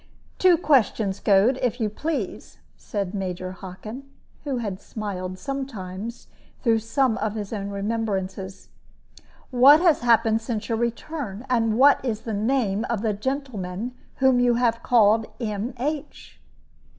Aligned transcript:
"Two 0.39 0.57
questions, 0.57 1.19
Goad, 1.19 1.59
if 1.61 1.79
you 1.79 1.87
please," 1.87 2.57
said 2.75 3.13
Major 3.13 3.51
Hockin, 3.51 4.09
who 4.45 4.57
had 4.57 4.81
smiled 4.81 5.37
sometimes, 5.37 6.25
through 6.63 6.79
some 6.79 7.19
of 7.19 7.35
his 7.35 7.53
own 7.53 7.69
remembrances; 7.69 8.69
"what 9.51 9.79
has 9.79 9.99
happened 10.01 10.41
since 10.41 10.69
your 10.69 10.77
return, 10.79 11.45
and 11.51 11.77
what 11.77 12.03
is 12.03 12.21
the 12.21 12.33
name 12.33 12.83
of 12.89 13.03
the 13.03 13.13
gentleman 13.13 13.91
whom 14.15 14.39
you 14.39 14.55
have 14.55 14.81
called 14.81 15.27
'M.H.?'" 15.39 16.41